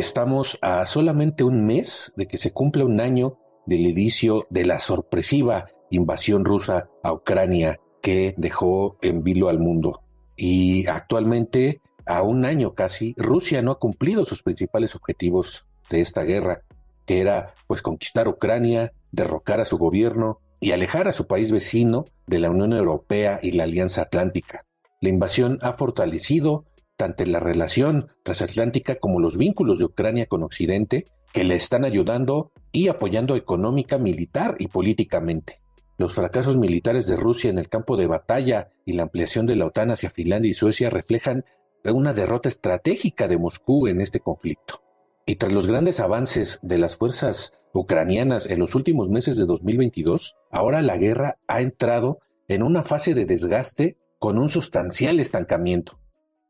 [0.00, 4.78] Estamos a solamente un mes de que se cumpla un año del inicio de la
[4.78, 10.00] sorpresiva invasión rusa a Ucrania que dejó en vilo al mundo.
[10.38, 16.22] Y actualmente, a un año casi, Rusia no ha cumplido sus principales objetivos de esta
[16.22, 16.62] guerra,
[17.04, 22.06] que era pues conquistar Ucrania, derrocar a su gobierno y alejar a su país vecino
[22.26, 24.64] de la Unión Europea y la Alianza Atlántica.
[25.02, 26.64] La invasión ha fortalecido
[27.00, 32.52] tanto la relación transatlántica como los vínculos de Ucrania con Occidente, que le están ayudando
[32.72, 35.62] y apoyando económica, militar y políticamente.
[35.96, 39.64] Los fracasos militares de Rusia en el campo de batalla y la ampliación de la
[39.64, 41.46] OTAN hacia Finlandia y Suecia reflejan
[41.84, 44.82] una derrota estratégica de Moscú en este conflicto.
[45.24, 50.36] Y tras los grandes avances de las fuerzas ucranianas en los últimos meses de 2022,
[50.50, 55.99] ahora la guerra ha entrado en una fase de desgaste con un sustancial estancamiento.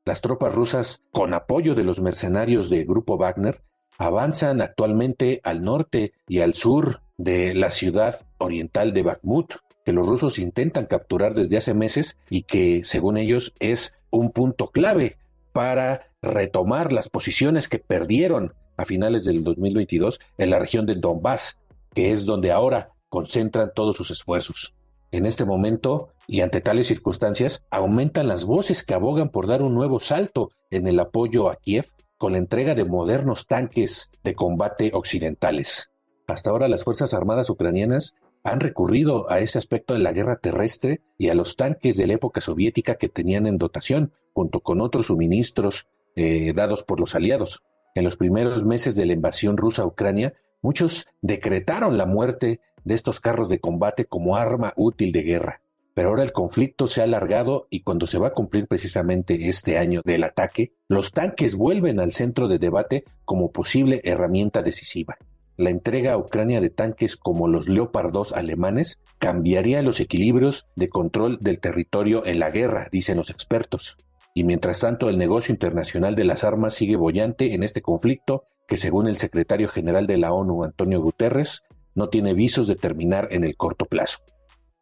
[0.07, 3.63] Las tropas rusas, con apoyo de los mercenarios del Grupo Wagner,
[3.99, 10.09] avanzan actualmente al norte y al sur de la ciudad oriental de Bakhmut, que los
[10.09, 15.19] rusos intentan capturar desde hace meses y que, según ellos, es un punto clave
[15.53, 21.61] para retomar las posiciones que perdieron a finales del 2022 en la región del Donbass,
[21.93, 24.75] que es donde ahora concentran todos sus esfuerzos.
[25.13, 29.75] En este momento y ante tales circunstancias, aumentan las voces que abogan por dar un
[29.75, 31.87] nuevo salto en el apoyo a Kiev
[32.19, 35.91] con la entrega de modernos tanques de combate occidentales.
[36.29, 41.01] Hasta ahora las Fuerzas Armadas ucranianas han recurrido a ese aspecto de la guerra terrestre
[41.19, 45.07] y a los tanques de la época soviética que tenían en dotación, junto con otros
[45.07, 47.63] suministros eh, dados por los aliados.
[47.95, 52.95] En los primeros meses de la invasión rusa a Ucrania, muchos decretaron la muerte de
[52.95, 55.63] estos carros de combate como arma útil de guerra.
[55.95, 59.77] Pero ahora el conflicto se ha alargado y cuando se va a cumplir precisamente este
[59.77, 65.19] año del ataque, los tanques vuelven al centro de debate como posible herramienta decisiva.
[65.57, 70.89] La entrega a Ucrania de tanques como los Leopard 2 alemanes cambiaría los equilibrios de
[70.89, 73.99] control del territorio en la guerra, dicen los expertos.
[74.33, 78.77] Y mientras tanto, el negocio internacional de las armas sigue bollante en este conflicto que,
[78.77, 81.63] según el secretario general de la ONU, Antonio Guterres,
[81.95, 84.19] no tiene visos de terminar en el corto plazo.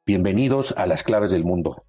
[0.06, 1.84] Bienvenidos a las claves del mundo.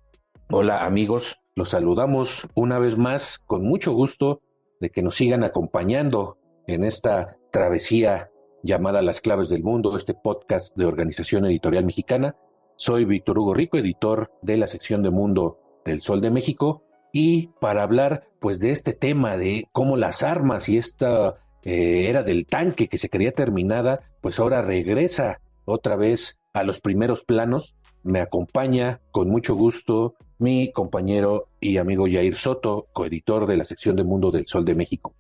[0.50, 4.42] Hola amigos, los saludamos una vez más con mucho gusto
[4.80, 6.38] de que nos sigan acompañando
[6.68, 8.30] en esta travesía
[8.64, 12.36] llamada Las claves del mundo, este podcast de Organización Editorial Mexicana.
[12.76, 17.48] Soy Víctor Hugo Rico, editor de la sección de Mundo del Sol de México y
[17.60, 22.46] para hablar pues de este tema de cómo las armas y esta eh, era del
[22.46, 27.76] tanque que se quería terminada, pues ahora regresa otra vez a los primeros planos.
[28.04, 33.96] Me acompaña con mucho gusto mi compañero y amigo Yair Soto, coeditor de la sección
[33.96, 35.14] de Mundo del Sol de México.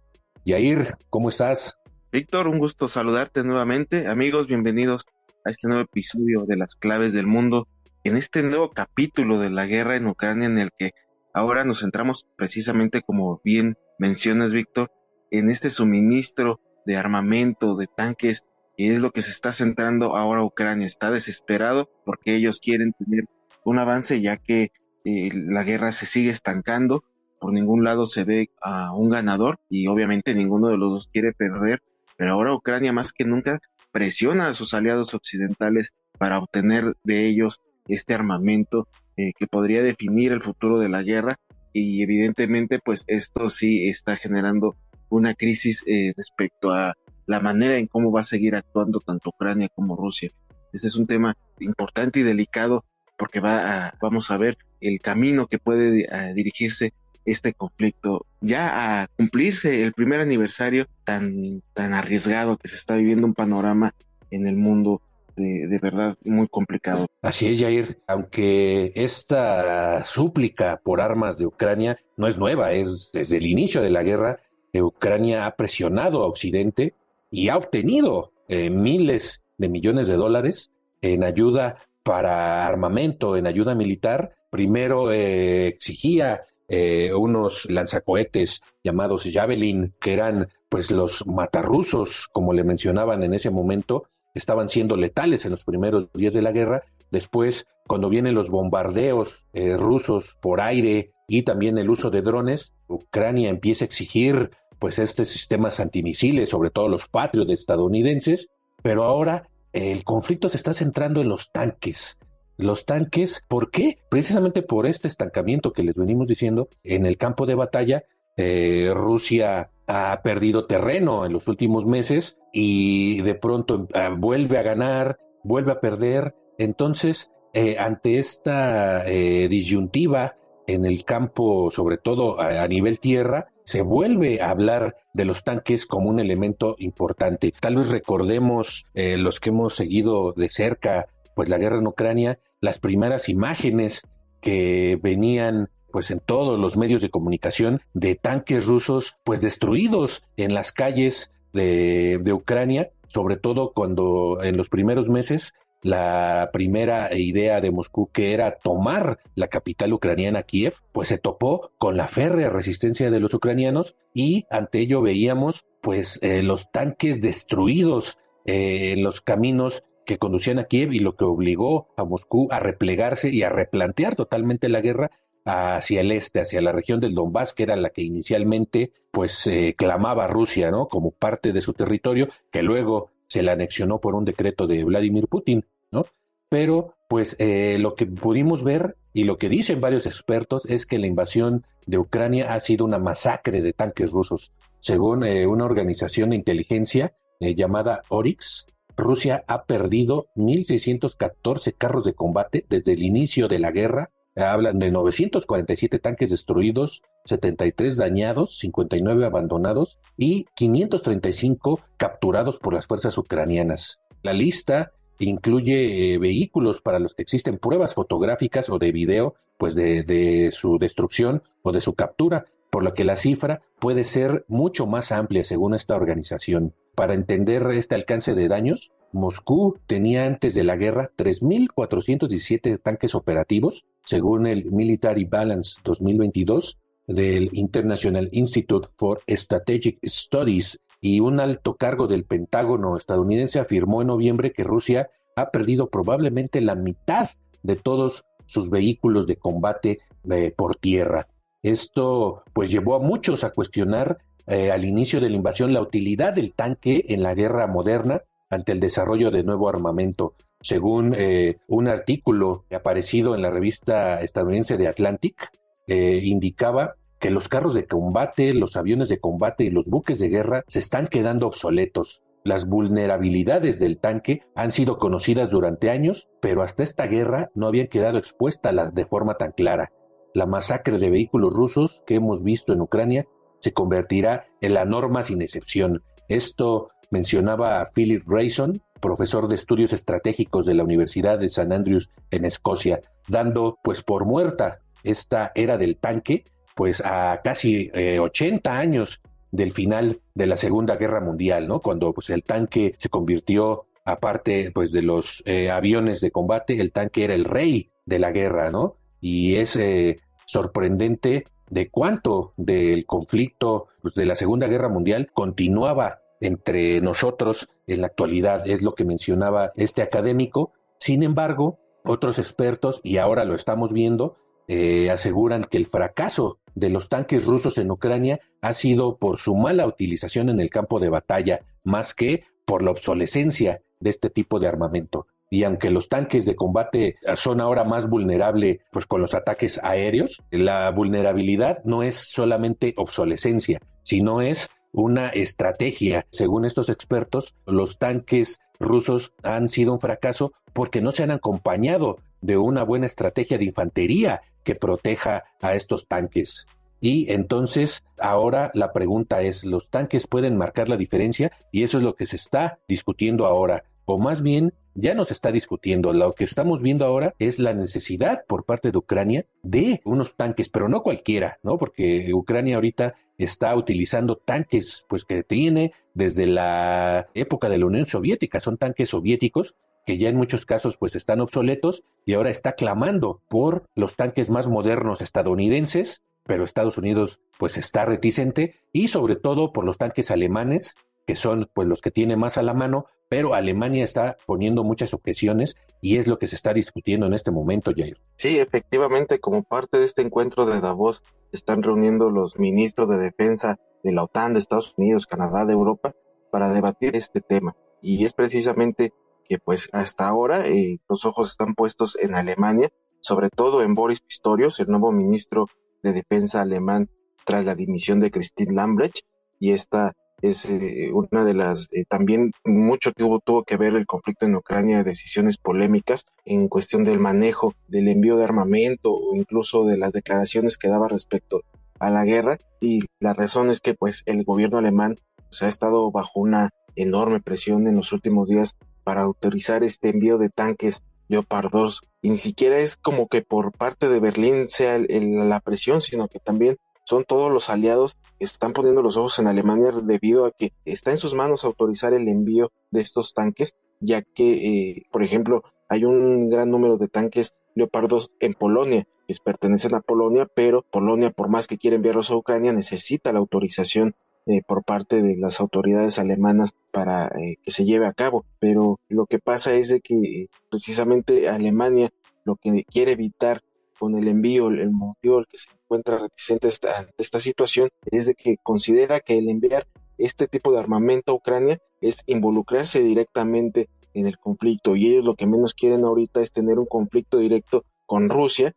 [0.46, 1.78] Yair, ¿cómo estás?
[2.12, 4.08] Víctor, un gusto saludarte nuevamente.
[4.08, 5.06] Amigos, bienvenidos
[5.46, 7.68] a este nuevo episodio de Las Claves del Mundo,
[8.04, 10.92] en este nuevo capítulo de la guerra en Ucrania en el que
[11.34, 14.92] ahora nos centramos precisamente, como bien mencionas, Víctor,
[15.32, 18.44] en este suministro de armamento, de tanques,
[18.80, 20.88] y es lo que se está centrando ahora Ucrania.
[20.88, 23.26] Está desesperado porque ellos quieren tener
[23.66, 24.72] un avance ya que
[25.04, 27.04] eh, la guerra se sigue estancando,
[27.42, 31.34] por ningún lado se ve a un ganador y obviamente ninguno de los dos quiere
[31.34, 31.82] perder,
[32.16, 33.60] pero ahora Ucrania más que nunca
[33.92, 37.60] presiona a sus aliados occidentales para obtener de ellos
[37.90, 38.88] este armamento
[39.18, 41.36] eh, que podría definir el futuro de la guerra.
[41.74, 44.78] Y evidentemente pues esto sí está generando
[45.10, 46.96] una crisis eh, respecto a
[47.30, 50.32] la manera en cómo va a seguir actuando tanto Ucrania como Rusia.
[50.74, 52.86] Ese es un tema importante y delicado
[53.20, 56.92] porque va a, vamos a ver el camino que puede eh, dirigirse
[57.26, 58.26] este conflicto.
[58.42, 63.94] Ya a cumplirse el primer aniversario tan, tan arriesgado que se está viviendo un panorama
[64.32, 65.04] en el mundo
[65.36, 67.06] de, de, verdad muy complicado.
[67.22, 68.02] Así es, Jair.
[68.08, 73.92] Aunque esta súplica por armas de Ucrania no es nueva, es desde el inicio de
[73.92, 74.40] la guerra,
[74.74, 76.96] Ucrania ha presionado a Occidente
[77.32, 80.72] y ha obtenido eh, miles de millones de dólares
[81.02, 84.36] en ayuda para armamento, en ayuda militar.
[84.50, 92.64] Primero eh, exigía eh, unos lanzacohetes llamados Javelin, que eran pues los matarrusos, como le
[92.64, 96.84] mencionaban en ese momento, estaban siendo letales en los primeros días de la guerra.
[97.12, 103.50] Después, cuando vienen los bombardeos rusos por aire y también el uso de drones, Ucrania
[103.50, 108.50] empieza a exigir pues estos sistemas antimisiles, sobre todo los patrios estadounidenses,
[108.82, 112.18] pero ahora el conflicto se está centrando en los tanques.
[112.58, 113.98] Los tanques, ¿por qué?
[114.10, 118.04] Precisamente por este estancamiento que les venimos diciendo en el campo de batalla.
[118.36, 124.64] Eh, Rusia ha perdido terreno en los últimos meses y de pronto eh, vuelve a
[124.64, 126.36] ganar, vuelve a perder.
[126.58, 130.36] Entonces, eh, ante esta disyuntiva
[130.68, 135.86] en el campo, sobre todo a nivel tierra, se vuelve a hablar de los tanques
[135.86, 137.54] como un elemento importante.
[137.60, 141.06] Tal vez recordemos eh, los que hemos seguido de cerca
[141.36, 144.08] pues la guerra en Ucrania, las primeras imágenes
[144.42, 150.56] que venían pues en todos los medios de comunicación de tanques rusos pues destruidos en
[150.56, 157.62] las calles de, de Ucrania, sobre todo cuando en los primeros meses la primera idea
[157.62, 162.50] de Moscú, que era tomar la capital ucraniana, Kiev, pues se topó con la férrea
[162.50, 169.04] resistencia de los ucranianos y ante ello veíamos pues eh, los tanques destruidos eh, en
[169.04, 173.44] los caminos que conducían a Kiev y lo que obligó a Moscú a replegarse y
[173.44, 175.12] a replantear totalmente la guerra
[175.46, 179.76] hacia el este, hacia la región del Donbass, que era la que inicialmente pues eh,
[179.78, 180.88] clamaba Rusia, ¿no?
[180.88, 185.28] Como parte de su territorio, que luego se la anexionó por un decreto de Vladimir
[185.28, 186.06] Putin, ¿no?
[186.50, 191.00] Pero pues eh, lo que pudimos ver y lo que dicen varios expertos es que
[191.00, 194.52] la invasión de Ucrania ha sido una masacre de tanques rusos.
[194.82, 198.68] Según eh, una organización de inteligencia eh, llamada Oryx,
[198.98, 204.92] Rusia ha perdido 1.614 carros de combate desde el inicio de la guerra hablan de
[204.92, 214.02] 947 tanques destruidos, 73 dañados, 59 abandonados y 535 capturados por las fuerzas ucranianas.
[214.22, 219.76] La lista incluye eh, vehículos para los que existen pruebas fotográficas o de video, pues
[219.76, 224.88] de, su destrucción o de su captura, por lo que la cifra puede ser mucho
[224.88, 226.74] más amplia según esta organización.
[226.96, 233.86] Para entender este alcance de daños, Moscú tenía antes de la guerra 3.417 tanques operativos,
[234.10, 242.08] según el Military Balance 2022 del International Institute for Strategic Studies y un alto cargo
[242.08, 247.30] del Pentágono estadounidense afirmó en noviembre que Rusia ha perdido probablemente la mitad
[247.62, 250.00] de todos sus vehículos de combate
[250.32, 251.28] eh, por tierra.
[251.62, 254.18] Esto pues llevó a muchos a cuestionar
[254.48, 258.72] eh, al inicio de la invasión la utilidad del tanque en la guerra moderna ante
[258.72, 260.34] el desarrollo de nuevo armamento.
[260.62, 265.52] Según eh, un artículo aparecido en la revista estadounidense de Atlantic,
[265.88, 270.30] eh, indicaba que los carros de combate, los aviones de combate y los buques de
[270.30, 272.22] guerra se están quedando obsoletos.
[272.44, 277.88] Las vulnerabilidades del tanque han sido conocidas durante años, pero hasta esta guerra no habían
[277.88, 279.92] quedado expuestas de forma tan clara.
[280.34, 283.28] La masacre de vehículos rusos que hemos visto en Ucrania
[283.60, 286.04] se convertirá en la norma sin excepción.
[286.30, 291.74] Esto mencionaba a Philip Rayson, profesor de estudios estratégicos de la Universidad de St.
[291.74, 298.70] Andrews en Escocia, dando pues por muerta esta era del tanque, pues a casi 80
[298.70, 301.80] eh, años del final de la Segunda Guerra Mundial, ¿no?
[301.80, 306.92] Cuando pues el tanque se convirtió aparte pues de los eh, aviones de combate, el
[306.92, 308.98] tanque era el rey de la guerra, ¿no?
[309.22, 316.22] Y es eh, sorprendente de cuánto del conflicto pues, de la Segunda Guerra Mundial continuaba
[316.42, 320.74] entre nosotros en la actualidad, es lo que mencionaba este académico.
[321.00, 326.90] Sin embargo, otros expertos, y ahora lo estamos viendo, eh, aseguran que el fracaso de
[326.90, 331.10] los tanques rusos en Ucrania ha sido por su mala utilización en el campo de
[331.10, 335.28] batalla, más que por la obsolescencia de este tipo de armamento.
[335.50, 340.44] Y aunque los tanques de combate son ahora más vulnerables pues, con los ataques aéreos,
[340.52, 346.26] la vulnerabilidad no es solamente obsolescencia, sino es una estrategia.
[346.32, 352.18] Según estos expertos, los tanques rusos han sido un fracaso porque no se han acompañado
[352.42, 356.66] de una buena estrategia de infantería que proteja a estos tanques.
[357.02, 361.52] Y entonces ahora la pregunta es, ¿los tanques pueden marcar la diferencia?
[361.72, 363.84] Y eso es lo que se está discutiendo ahora.
[364.06, 366.12] O más bien, ya no se está discutiendo.
[366.14, 370.70] Lo que estamos viendo ahora es la necesidad por parte de Ucrania de unos tanques,
[370.70, 371.78] pero no cualquiera, ¿no?
[371.78, 378.06] Porque Ucrania ahorita está utilizando tanques, pues que tiene desde la época de la Unión
[378.06, 378.60] Soviética.
[378.60, 383.42] Son tanques soviéticos que ya en muchos casos pues están obsoletos y ahora está clamando
[383.48, 389.72] por los tanques más modernos estadounidenses pero Estados Unidos pues está reticente y sobre todo
[389.72, 390.96] por los tanques alemanes
[391.28, 395.14] que son pues los que tiene más a la mano, pero Alemania está poniendo muchas
[395.14, 398.20] objeciones y es lo que se está discutiendo en este momento, Jair.
[398.38, 403.80] Sí, efectivamente, como parte de este encuentro de Davos, están reuniendo los ministros de defensa
[404.04, 406.14] de la OTAN, de Estados Unidos, Canadá, de Europa,
[406.52, 407.76] para debatir este tema.
[408.02, 409.14] Y es precisamente
[409.46, 412.90] que pues hasta ahora eh, los ojos están puestos en Alemania,
[413.20, 415.66] sobre todo en Boris Pistorius, el nuevo ministro
[416.04, 417.10] de defensa alemán
[417.46, 419.26] tras la dimisión de Christine Lambrecht
[419.60, 424.06] y esta es eh, una de las eh, también mucho tuvo, tuvo que ver el
[424.06, 429.86] conflicto en Ucrania, decisiones polémicas en cuestión del manejo del envío de armamento o incluso
[429.86, 431.62] de las declaraciones que daba respecto
[432.00, 432.58] a la guerra.
[432.80, 435.18] Y la razón es que pues el gobierno alemán
[435.50, 440.38] pues, ha estado bajo una enorme presión en los últimos días para autorizar este envío
[440.38, 444.98] de tanques Leopard 2 y ni siquiera es como que por parte de Berlín sea
[444.98, 449.92] la presión, sino que también son todos los aliados están poniendo los ojos en Alemania
[450.04, 454.52] debido a que está en sus manos autorizar el envío de estos tanques, ya que,
[454.52, 459.96] eh, por ejemplo, hay un gran número de tanques Leopard 2 en Polonia, que pertenecen
[459.96, 464.16] a Polonia, pero Polonia, por más que quiera enviarlos a Ucrania, necesita la autorización
[464.46, 468.46] eh, por parte de las autoridades alemanas para eh, que se lleve a cabo.
[468.60, 472.12] Pero lo que pasa es de que precisamente Alemania
[472.44, 473.62] lo que quiere evitar
[474.00, 478.36] con el envío, el motivo al que se encuentra reticente esta, esta situación es de
[478.36, 479.88] que considera que el enviar
[480.20, 485.36] este tipo de armamento a Ucrania es involucrarse directamente en el conflicto y ellos lo
[485.36, 488.76] que menos quieren ahorita es tener un conflicto directo con Rusia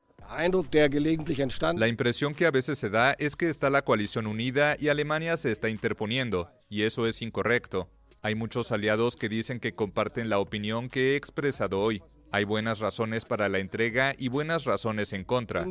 [1.76, 5.37] la impresión que a veces se da es que está la coalición unida y Alemania
[5.37, 7.90] se está interponiendo, y eso es incorrecto.
[8.23, 12.02] Hay muchos aliados que dicen que comparten la opinión que he expresado hoy.
[12.35, 15.67] Hay buenas razones para la entrega y buenas razones en contra.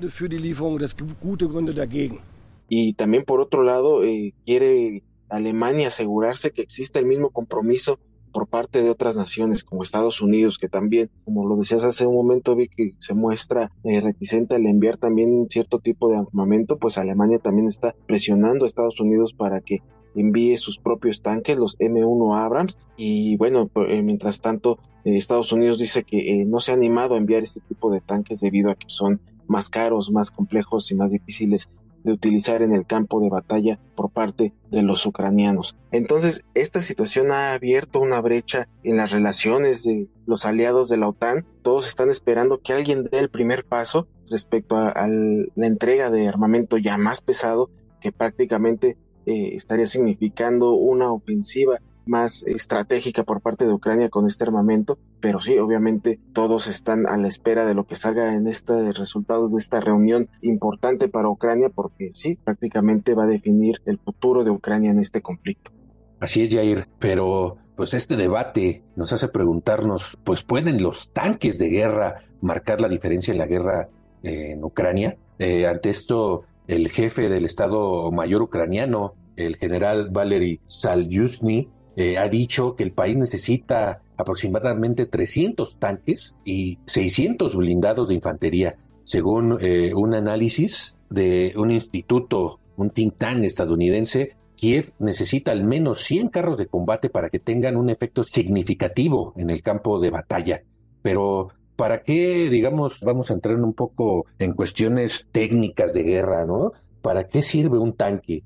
[2.69, 7.99] Y también por otro lado, eh, quiere Alemania asegurarse que exista el mismo compromiso
[8.31, 12.13] por parte de otras naciones como Estados Unidos, que también, como lo decías hace un
[12.13, 16.99] momento, vi que se muestra eh, reticente al enviar también cierto tipo de armamento, pues
[16.99, 19.79] Alemania también está presionando a Estados Unidos para que
[20.15, 25.79] envíe sus propios tanques, los M1 Abrams, y bueno, eh, mientras tanto, eh, Estados Unidos
[25.79, 28.89] dice que no se ha animado a enviar este tipo de tanques debido a que
[28.89, 31.69] son más caros, más complejos y más difíciles
[32.03, 35.75] de utilizar en el campo de batalla por parte de los ucranianos.
[35.91, 41.09] Entonces, esta situación ha abierto una brecha en las relaciones de los aliados de la
[41.09, 41.45] OTAN.
[41.61, 46.77] Todos están esperando que alguien dé el primer paso respecto a, la entrega de armamento
[46.77, 53.73] ya más pesado que prácticamente eh, estaría significando una ofensiva más estratégica por parte de
[53.73, 57.95] Ucrania con este armamento, pero sí, obviamente todos están a la espera de lo que
[57.95, 63.27] salga en este resultado de esta reunión importante para Ucrania, porque sí, prácticamente va a
[63.27, 65.71] definir el futuro de Ucrania en este conflicto.
[66.19, 71.69] Así es, Jair, pero pues este debate nos hace preguntarnos, pues ¿pueden los tanques de
[71.69, 73.89] guerra marcar la diferencia en la guerra
[74.21, 75.17] eh, en Ucrania?
[75.39, 82.29] Eh, ante esto, el jefe del Estado Mayor ucraniano, el general Valery Salyuzny, eh, ha
[82.29, 89.93] dicho que el país necesita aproximadamente 300 tanques y 600 blindados de infantería, según eh,
[89.93, 94.37] un análisis de un instituto, un think tank estadounidense.
[94.55, 99.49] Kiev necesita al menos 100 carros de combate para que tengan un efecto significativo en
[99.49, 100.63] el campo de batalla.
[101.01, 101.49] Pero
[101.81, 106.73] ¿para qué, digamos, vamos a entrar un poco en cuestiones técnicas de guerra, ¿no?
[107.01, 108.43] ¿Para qué sirve un tanque?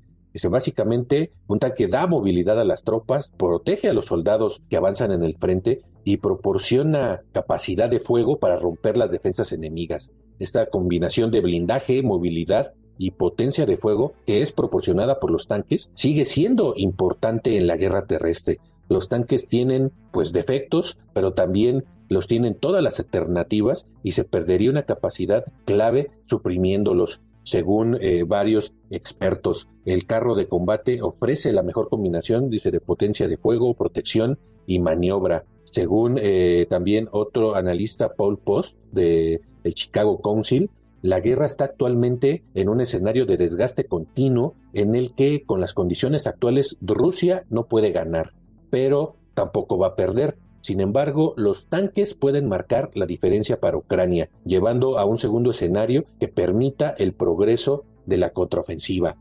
[0.48, 5.22] básicamente, un tanque da movilidad a las tropas, protege a los soldados que avanzan en
[5.22, 10.12] el frente y proporciona capacidad de fuego para romper las defensas enemigas.
[10.38, 15.90] Esta combinación de blindaje, movilidad y potencia de fuego que es proporcionada por los tanques
[15.92, 18.60] sigue siendo importante en la guerra terrestre.
[18.88, 24.70] Los tanques tienen pues defectos, pero también los tienen todas las alternativas y se perdería
[24.70, 29.68] una capacidad clave suprimiéndolos según eh, varios expertos.
[29.84, 34.80] El carro de combate ofrece la mejor combinación, dice, de potencia de fuego, protección y
[34.80, 35.44] maniobra.
[35.62, 39.40] Según eh, también otro analista, Paul Post, de
[39.74, 40.70] Chicago Council,
[41.02, 45.72] la guerra está actualmente en un escenario de desgaste continuo en el que con las
[45.72, 48.32] condiciones actuales Rusia no puede ganar,
[48.70, 50.36] pero tampoco va a perder.
[50.66, 56.04] Sin embargo, los tanques pueden marcar la diferencia para Ucrania, llevando a un segundo escenario
[56.18, 59.14] que permita el progreso de la contraofensiva.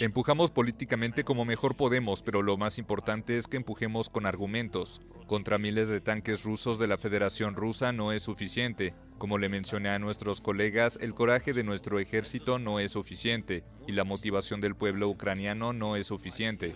[0.00, 5.00] Empujamos políticamente como mejor podemos, pero lo más importante es que empujemos con argumentos.
[5.26, 8.92] Contra miles de tanques rusos de la Federación Rusa no es suficiente.
[9.16, 13.92] Como le mencioné a nuestros colegas, el coraje de nuestro ejército no es suficiente y
[13.92, 16.74] la motivación del pueblo ucraniano no es suficiente.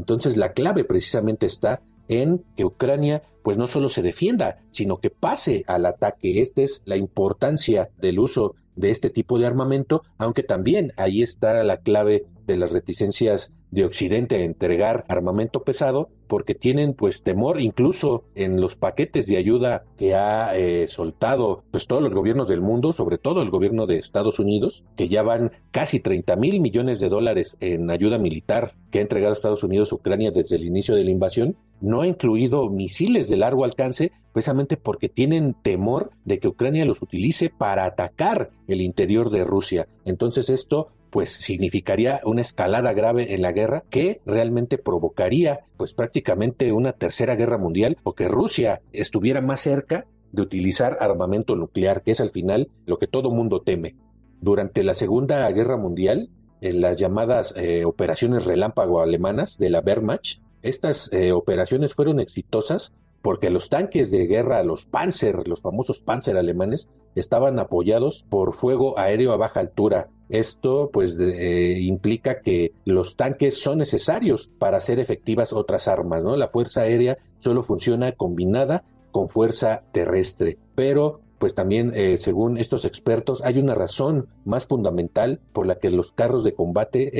[0.00, 5.10] Entonces la clave precisamente está en que Ucrania pues no solo se defienda, sino que
[5.10, 6.40] pase al ataque.
[6.40, 11.62] Esta es la importancia del uso de este tipo de armamento, aunque también ahí está
[11.64, 17.60] la clave de las reticencias de Occidente a entregar armamento pesado porque tienen pues temor
[17.60, 22.60] incluso en los paquetes de ayuda que ha eh, soltado pues todos los gobiernos del
[22.60, 27.00] mundo, sobre todo el gobierno de Estados Unidos, que ya van casi 30 mil millones
[27.00, 30.94] de dólares en ayuda militar que ha entregado Estados Unidos a Ucrania desde el inicio
[30.94, 36.38] de la invasión, no ha incluido misiles de largo alcance precisamente porque tienen temor de
[36.38, 39.88] que Ucrania los utilice para atacar el interior de Rusia.
[40.04, 46.72] Entonces esto pues significaría una escalada grave en la guerra que realmente provocaría pues prácticamente
[46.72, 52.12] una tercera guerra mundial o que Rusia estuviera más cerca de utilizar armamento nuclear, que
[52.12, 53.96] es al final lo que todo mundo teme.
[54.40, 60.40] Durante la Segunda Guerra Mundial, en las llamadas eh, operaciones relámpago alemanas de la Wehrmacht,
[60.62, 66.36] estas eh, operaciones fueron exitosas porque los tanques de guerra, los Panzer, los famosos Panzer
[66.36, 70.08] alemanes, estaban apoyados por fuego aéreo a baja altura.
[70.30, 76.36] Esto pues eh, implica que los tanques son necesarios para hacer efectivas otras armas, ¿no?
[76.36, 82.84] La fuerza aérea solo funciona combinada con fuerza terrestre, pero pues también, eh, según estos
[82.84, 87.10] expertos, hay una razón más fundamental por la que los carros de combate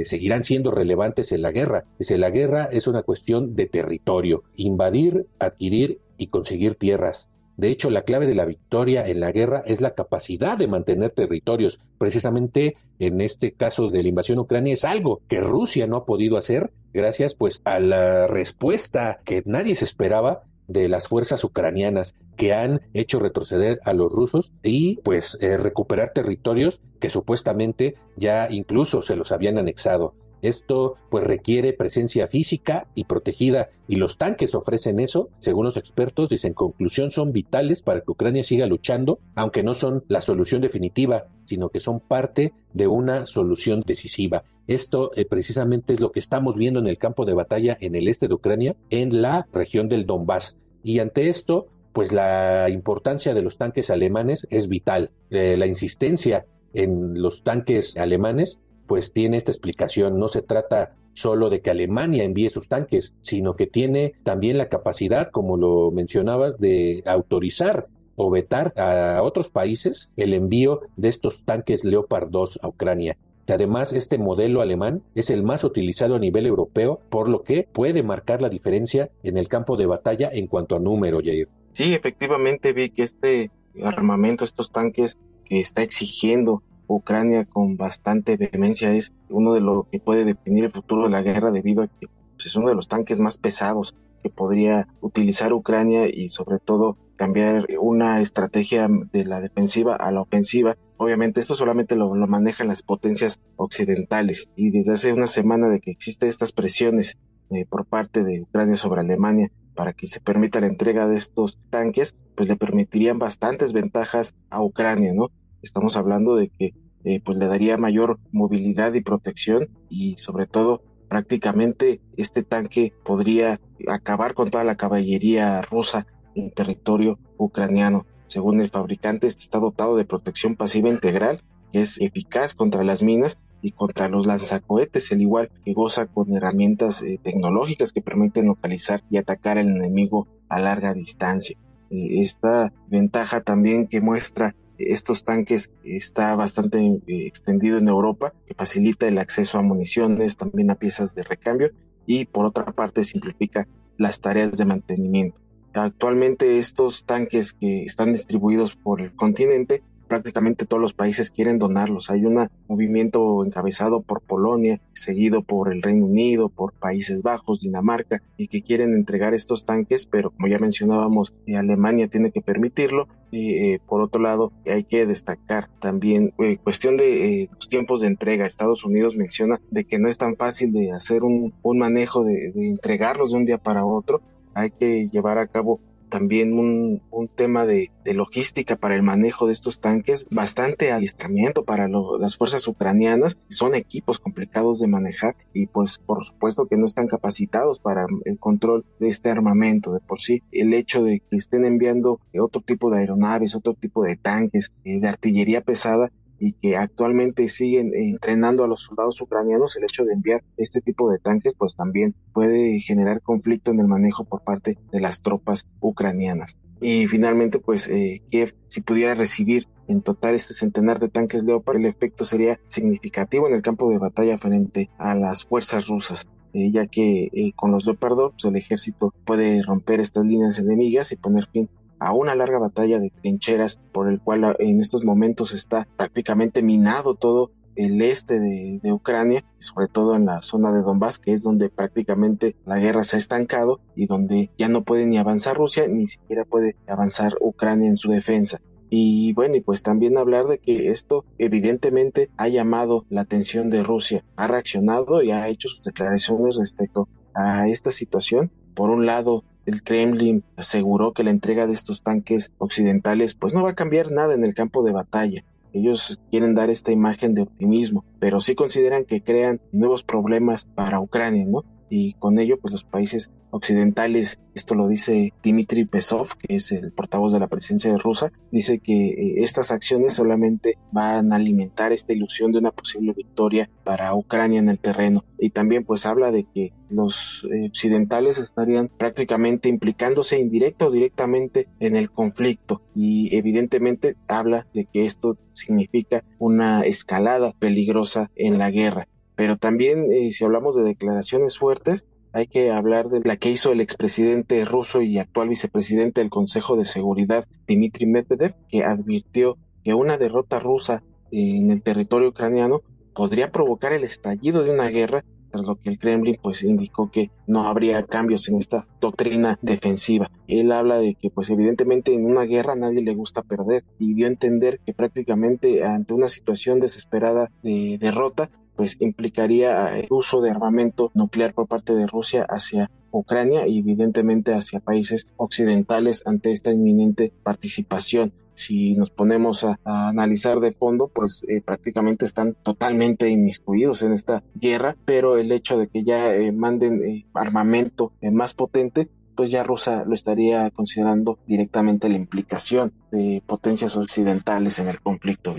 [0.00, 1.84] eh, seguirán siendo relevantes en la guerra.
[1.98, 7.28] Dice, la guerra es una cuestión de territorio, invadir, adquirir y conseguir tierras.
[7.56, 11.10] De hecho, la clave de la victoria en la guerra es la capacidad de mantener
[11.10, 11.80] territorios.
[11.98, 16.36] Precisamente en este caso de la invasión ucrania es algo que Rusia no ha podido
[16.36, 22.52] hacer gracias pues a la respuesta que nadie se esperaba de las fuerzas ucranianas que
[22.52, 29.02] han hecho retroceder a los rusos y pues eh, recuperar territorios que supuestamente ya incluso
[29.02, 30.14] se los habían anexado.
[30.42, 36.28] Esto pues requiere presencia física y protegida y los tanques ofrecen eso, según los expertos,
[36.28, 40.60] dicen en conclusión son vitales para que Ucrania siga luchando, aunque no son la solución
[40.60, 44.44] definitiva, sino que son parte de una solución decisiva.
[44.66, 48.08] Esto eh, precisamente es lo que estamos viendo en el campo de batalla en el
[48.08, 50.58] este de Ucrania, en la región del Donbass.
[50.82, 55.12] Y ante esto, pues la importancia de los tanques alemanes es vital.
[55.30, 60.18] Eh, la insistencia en los tanques alemanes pues tiene esta explicación.
[60.18, 64.68] No se trata solo de que Alemania envíe sus tanques, sino que tiene también la
[64.68, 71.42] capacidad, como lo mencionabas, de autorizar o vetar a otros países el envío de estos
[71.44, 73.16] tanques Leopard 2 a Ucrania.
[73.48, 78.02] Además, este modelo alemán es el más utilizado a nivel europeo, por lo que puede
[78.02, 81.48] marcar la diferencia en el campo de batalla en cuanto a número, Jair.
[81.74, 83.50] Sí, efectivamente vi que este
[83.84, 90.00] armamento, estos tanques que está exigiendo Ucrania con bastante vehemencia es uno de lo que
[90.00, 92.88] puede definir el futuro de la guerra debido a que pues, es uno de los
[92.88, 99.40] tanques más pesados que podría utilizar Ucrania y sobre todo cambiar una estrategia de la
[99.40, 100.76] defensiva a la ofensiva.
[100.98, 105.90] Obviamente esto solamente lo, manejan las potencias occidentales y desde hace una semana de que
[105.90, 107.16] existen estas presiones
[107.50, 111.58] eh, por parte de Ucrania sobre Alemania para que se permita la entrega de estos
[111.70, 115.30] tanques, pues le permitirían bastantes ventajas a Ucrania, ¿no?
[115.66, 116.74] Estamos hablando de que
[117.04, 123.60] eh, pues le daría mayor movilidad y protección y sobre todo prácticamente este tanque podría
[123.88, 128.06] acabar con toda la caballería rusa en territorio ucraniano.
[128.28, 133.02] Según el fabricante, este está dotado de protección pasiva integral, que es eficaz contra las
[133.02, 138.46] minas y contra los lanzacohetes, al igual que goza con herramientas eh, tecnológicas que permiten
[138.46, 141.58] localizar y atacar al enemigo a larga distancia.
[141.90, 148.54] Eh, esta ventaja también que muestra estos tanques está bastante eh, extendido en Europa, que
[148.54, 151.70] facilita el acceso a municiones, también a piezas de recambio
[152.06, 153.66] y por otra parte simplifica
[153.98, 155.38] las tareas de mantenimiento.
[155.74, 162.10] Actualmente estos tanques que están distribuidos por el continente prácticamente todos los países quieren donarlos.
[162.10, 168.22] Hay un movimiento encabezado por Polonia, seguido por el Reino Unido, por Países Bajos, Dinamarca,
[168.36, 173.08] y que quieren entregar estos tanques, pero como ya mencionábamos, eh, Alemania tiene que permitirlo.
[173.30, 178.06] Y eh, por otro lado, hay que destacar también eh, cuestión de los tiempos de
[178.06, 178.46] entrega.
[178.46, 182.68] Estados Unidos menciona de que no es tan fácil de hacer un, manejo de, de
[182.68, 184.22] entregarlos de un día para otro.
[184.54, 187.02] Hay que llevar a cabo también un,
[187.34, 193.38] tema de, logística para el manejo de estos tanques, bastante adiestramiento para las fuerzas ucranianas.
[193.48, 198.38] Son equipos complicados de manejar y pues por supuesto que no están capacitados para el
[198.38, 199.92] control de este armamento.
[199.92, 204.02] De por sí, el hecho de que estén enviando otro tipo de aeronaves, otro tipo
[204.04, 209.76] de tanques, eh, de artillería pesada, y que actualmente siguen entrenando a los soldados ucranianos,
[209.76, 213.86] el hecho de enviar este tipo de tanques pues también puede generar conflicto en el
[213.86, 216.58] manejo por parte de las tropas ucranianas.
[216.80, 221.76] Y finalmente pues eh, Kiev si pudiera recibir en total este centenar de tanques Leopard,
[221.76, 226.26] el efecto sería significativo en el campo de batalla frente a las fuerzas rusas.
[226.52, 231.12] Eh, ya que eh, con los Leopard pues, el ejército puede romper estas líneas enemigas
[231.12, 235.04] y poner fin a una larga batalla de trincheras por el cual ah, en estos
[235.04, 240.82] momentos está prácticamente minado todo el este de, Ucrania, sobre todo en la zona de
[240.82, 245.06] Donbass, que es donde prácticamente la guerra se ha estancado y donde ya no puede
[245.06, 248.60] ni avanzar Rusia, ni siquiera puede avanzar Ucrania en su defensa.
[248.88, 253.82] Y bueno, y pues también hablar de que esto evidentemente ha llamado la atención de
[253.82, 258.50] Rusia, ha reaccionado y ha hecho sus declaraciones respecto a esta situación.
[258.74, 263.62] Por un lado, el Kremlin aseguró que la entrega de estos tanques occidentales pues no
[263.62, 265.44] va a cambiar nada en el campo de batalla.
[265.72, 271.00] Ellos quieren dar esta imagen de optimismo, pero sí consideran que crean nuevos problemas para
[271.00, 271.64] Ucrania, ¿no?
[271.88, 276.92] Y con ello, pues los países occidentales, esto lo dice Dmitry Pesov, que es el
[276.92, 281.92] portavoz de la presidencia de Rusia, dice que eh, estas acciones solamente van a alimentar
[281.92, 285.24] esta ilusión de una posible victoria para Ucrania en el terreno.
[285.38, 291.68] Y también pues habla de que los eh, occidentales estarían prácticamente implicándose indirecto o directamente
[291.80, 298.70] en el conflicto y evidentemente habla de que esto significa una escalada peligrosa en la
[298.70, 299.08] guerra.
[299.36, 303.72] Pero también eh, si hablamos de declaraciones fuertes, hay que hablar de la que hizo
[303.72, 309.94] el expresidente ruso y actual vicepresidente del Consejo de Seguridad, Dmitry Medvedev, que advirtió que
[309.94, 312.82] una derrota rusa en el territorio ucraniano
[313.14, 317.30] podría provocar el estallido de una guerra, tras lo que el Kremlin pues indicó que
[317.46, 320.30] no habría cambios en esta doctrina defensiva.
[320.48, 324.12] Él habla de que pues evidentemente en una guerra a nadie le gusta perder y
[324.14, 330.08] dio a entender que prácticamente ante una situación desesperada de derrota pues implicaría el eh,
[330.10, 336.22] uso de armamento nuclear por parte de Rusia hacia Ucrania y evidentemente hacia países occidentales
[336.26, 338.32] ante esta inminente participación.
[338.54, 344.42] Si nos ponemos a, analizar de fondo, pues eh, prácticamente están totalmente inmiscuidos en esta
[344.54, 350.04] guerra, pero el hecho de que ya eh, manden armamento más potente, pues ya Rusia
[350.06, 355.54] lo estaría considerando directamente la implicación de potencias occidentales en el conflicto.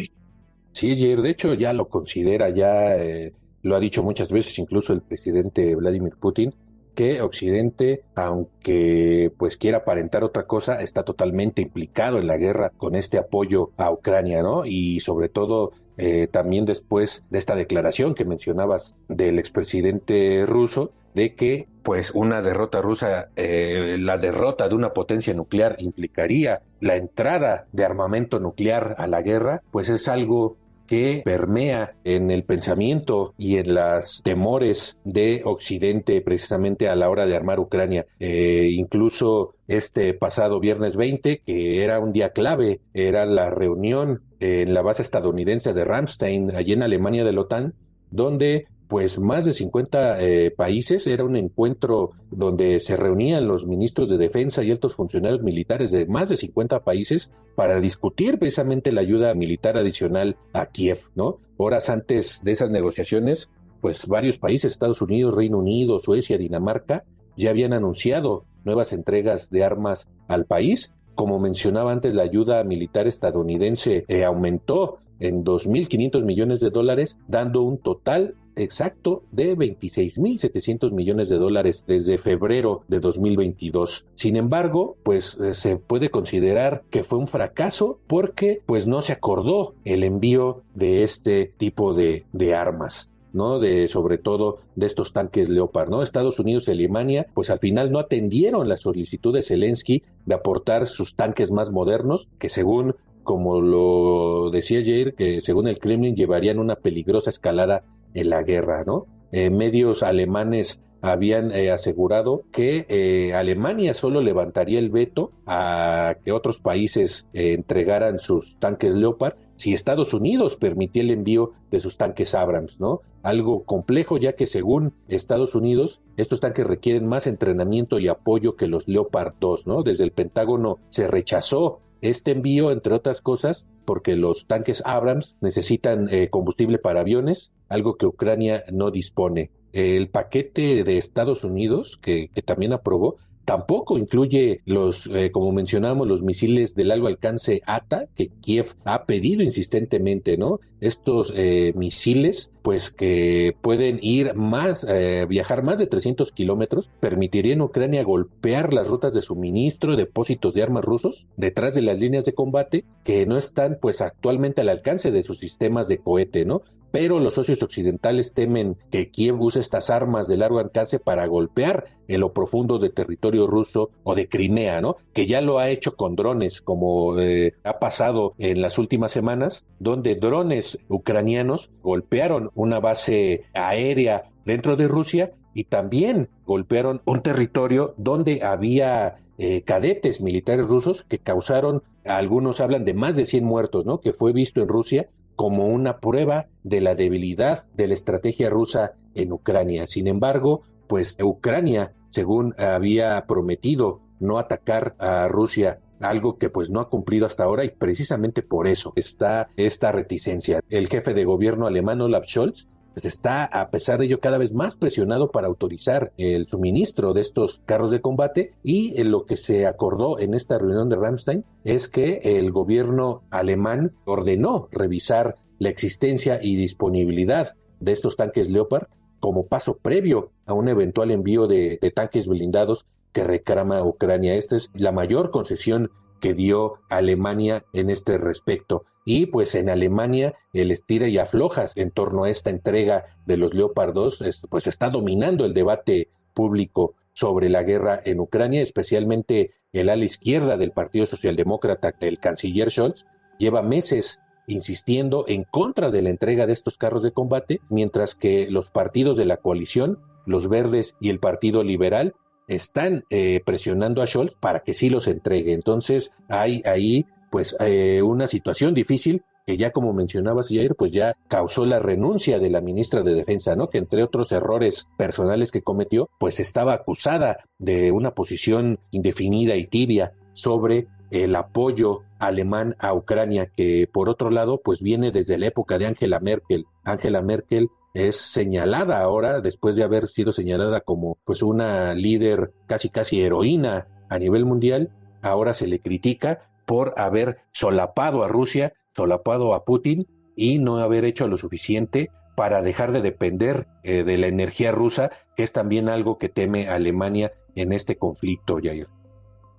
[0.77, 5.01] Sí, de hecho ya lo considera, ya eh, lo ha dicho muchas veces, incluso el
[5.01, 6.53] presidente Vladimir Putin,
[6.93, 12.93] que Occidente, aunque pues quiera aparentar otra cosa, está totalmente implicado en la guerra con
[12.93, 14.65] este apoyo a Ucrania, ¿no?
[14.65, 21.33] Y sobre todo eh, también después de esta declaración que mencionabas del expresidente ruso, de
[21.33, 27.65] que pues una derrota rusa, eh, la derrota de una potencia nuclear implicaría la entrada
[27.71, 33.57] de armamento nuclear a la guerra, pues es algo que permea en el pensamiento y
[33.57, 38.07] en las temores de Occidente precisamente a la hora de armar Ucrania.
[38.19, 44.73] Eh, incluso este pasado viernes 20, que era un día clave, era la reunión en
[44.73, 47.73] la base estadounidense de Ramstein, allí en Alemania de la OTAN,
[48.09, 51.07] donde pues más de 50 eh, países.
[51.07, 56.05] Era un encuentro donde se reunían los ministros de defensa y altos funcionarios militares de
[56.05, 61.39] más de 50 países para discutir precisamente la ayuda militar adicional a Kiev, ¿no?
[61.57, 63.49] Horas antes de esas negociaciones,
[63.81, 67.03] pues varios países, Estados Unidos, Reino Unido, Suecia, Dinamarca,
[67.35, 70.93] ya habían anunciado nuevas entregas de armas al país.
[71.15, 77.61] Como mencionaba antes, la ayuda militar estadounidense eh, aumentó en 2.500 millones de dólares, dando
[77.61, 84.05] un total exacto de 26.700 millones de dólares desde febrero de 2022.
[84.15, 89.13] Sin embargo, pues eh, se puede considerar que fue un fracaso porque pues no se
[89.13, 93.11] acordó el envío de este tipo de, de armas.
[93.33, 93.59] ¿no?
[93.59, 96.01] De sobre todo de estos tanques Leopard, ¿no?
[96.01, 100.87] Estados Unidos y Alemania, pues al final no atendieron la solicitud de Zelensky de aportar
[100.87, 102.95] sus tanques más modernos, que según
[103.27, 108.83] como lo decía Jair, que según el Kremlin llevarían una peligrosa escalada en la guerra,
[108.85, 109.07] ¿no?
[109.31, 116.31] Eh, medios alemanes habían eh, asegurado que eh, Alemania solo levantaría el veto a que
[116.31, 122.35] otros países entregaran sus tanques Leopard si Estados Unidos permitía el envío de sus tanques
[122.35, 123.01] Abrams, ¿no?
[123.23, 128.67] Algo complejo ya que según Estados Unidos estos tanques requieren más entrenamiento y apoyo que
[128.67, 129.83] los Leopard 2, ¿no?
[129.83, 136.09] Desde el Pentágono se rechazó este envío, entre otras cosas, porque los tanques Abrams necesitan
[136.09, 139.51] eh, combustible para aviones, algo que Ucrania no dispone.
[139.73, 146.05] El paquete de Estados Unidos, que, que también aprobó, Tampoco incluye los, eh, como mencionamos,
[146.05, 150.59] los misiles de largo alcance ATA que Kiev ha pedido insistentemente, ¿no?
[150.81, 157.61] Estos eh, misiles, pues que pueden ir más, eh, viajar más de 300 kilómetros, permitirían
[157.61, 162.25] a Ucrania golpear las rutas de suministro depósitos de armas rusos detrás de las líneas
[162.25, 166.63] de combate que no están, pues, actualmente al alcance de sus sistemas de cohete, ¿no?
[166.91, 171.85] Pero los socios occidentales temen que Kiev use estas armas de largo alcance para golpear
[172.07, 174.97] en lo profundo de territorio ruso o de Crimea, ¿no?
[175.13, 179.65] Que ya lo ha hecho con drones, como eh, ha pasado en las últimas semanas,
[179.79, 187.93] donde drones ucranianos golpearon una base aérea dentro de Rusia y también golpearon un territorio
[187.97, 193.85] donde había eh, cadetes militares rusos que causaron, algunos hablan de más de 100 muertos,
[193.85, 193.99] ¿no?
[193.99, 198.95] Que fue visto en Rusia como una prueba de la debilidad de la estrategia rusa
[199.13, 199.85] en Ucrania.
[199.87, 206.79] Sin embargo, pues Ucrania, según había prometido no atacar a Rusia algo que pues no
[206.79, 210.59] ha cumplido hasta ahora y precisamente por eso está esta reticencia.
[210.69, 214.53] El jefe de gobierno alemán Olaf Scholz pues está a pesar de ello cada vez
[214.53, 219.37] más presionado para autorizar el suministro de estos carros de combate y en lo que
[219.37, 225.69] se acordó en esta reunión de Ramstein es que el gobierno alemán ordenó revisar la
[225.69, 228.87] existencia y disponibilidad de estos tanques Leopard
[229.19, 234.33] como paso previo a un eventual envío de, de tanques blindados que reclama Ucrania.
[234.33, 238.85] Esta es la mayor concesión que dio Alemania en este respecto.
[239.05, 243.53] Y pues en Alemania el estira y aflojas en torno a esta entrega de los
[243.53, 250.05] Leopardos, pues está dominando el debate público sobre la guerra en Ucrania, especialmente el ala
[250.05, 253.05] izquierda del Partido Socialdemócrata, el canciller Scholz,
[253.39, 258.49] lleva meses insistiendo en contra de la entrega de estos carros de combate, mientras que
[258.49, 262.15] los partidos de la coalición, los verdes y el Partido Liberal,
[262.47, 265.53] están eh, presionando a Scholz para que sí los entregue.
[265.53, 271.15] Entonces hay ahí pues eh, una situación difícil que ya como mencionabas ayer, pues ya
[271.29, 273.69] causó la renuncia de la ministra de Defensa, ¿no?
[273.69, 279.65] Que entre otros errores personales que cometió, pues estaba acusada de una posición indefinida y
[279.65, 285.47] tibia sobre el apoyo alemán a Ucrania, que por otro lado, pues viene desde la
[285.47, 286.65] época de Angela Merkel.
[286.83, 292.89] Angela Merkel es señalada ahora, después de haber sido señalada como pues una líder casi
[292.89, 294.91] casi heroína a nivel mundial,
[295.23, 300.05] ahora se le critica por haber solapado a Rusia, solapado a Putin
[300.35, 305.09] y no haber hecho lo suficiente para dejar de depender eh, de la energía rusa,
[305.35, 308.87] que es también algo que teme Alemania en este conflicto, Jair.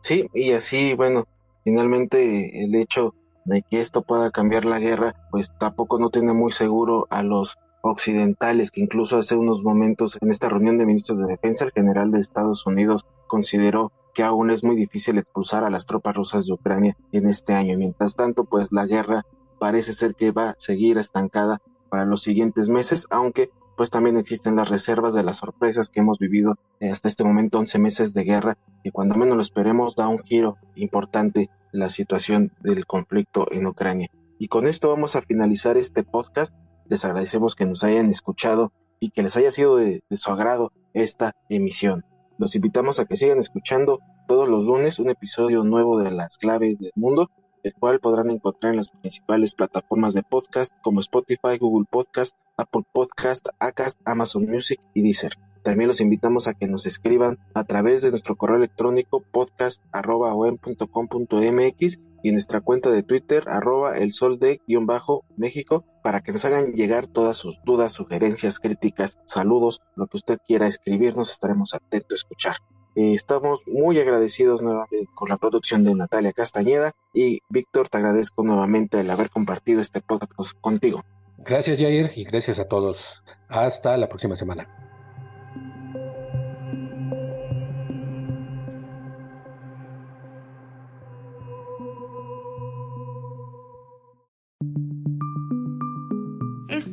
[0.00, 1.26] Sí, y así, bueno,
[1.64, 6.52] finalmente el hecho de que esto pueda cambiar la guerra, pues tampoco no tiene muy
[6.52, 7.58] seguro a los
[7.90, 12.10] occidentales, que incluso hace unos momentos en esta reunión de ministros de defensa, el general
[12.10, 16.52] de Estados Unidos consideró que aún es muy difícil expulsar a las tropas rusas de
[16.52, 17.78] Ucrania en este año.
[17.78, 19.26] Mientras tanto, pues la guerra
[19.58, 24.56] parece ser que va a seguir estancada para los siguientes meses, aunque pues también existen
[24.56, 28.58] las reservas de las sorpresas que hemos vivido hasta este momento, 11 meses de guerra,
[28.82, 34.10] y cuando menos lo esperemos da un giro importante la situación del conflicto en Ucrania.
[34.38, 36.54] Y con esto vamos a finalizar este podcast.
[36.88, 41.34] Les agradecemos que nos hayan escuchado y que les haya sido de, su agrado esta
[41.48, 42.04] emisión.
[42.38, 46.80] Los invitamos a que sigan escuchando todos los lunes un episodio nuevo de Las Claves
[46.80, 47.30] del Mundo,
[47.62, 52.84] el cual podrán encontrar en las principales plataformas de podcast como Spotify, Google Podcast, Apple
[52.92, 55.32] Podcast, Acast, Amazon Music y Deezer.
[55.62, 62.28] También los invitamos a que nos escriban a través de nuestro correo electrónico podcast.com.mx y
[62.28, 66.42] en nuestra cuenta de Twitter, arroba el sol de guion bajo México, para que nos
[66.46, 72.12] hagan llegar todas sus dudas, sugerencias, críticas, saludos, lo que usted quiera escribirnos, estaremos atentos
[72.12, 72.56] a escuchar.
[72.96, 78.42] Eh, estamos muy agradecidos nuevamente con la producción de Natalia Castañeda y Víctor, te agradezco
[78.42, 81.04] nuevamente el haber compartido este podcast contigo.
[81.36, 83.22] Gracias Jair y gracias a todos.
[83.46, 84.87] Hasta la próxima semana.